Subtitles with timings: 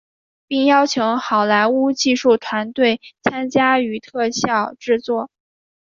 [0.47, 3.45] 并邀请好莱坞技术团队参
[3.85, 5.29] 与特效制作。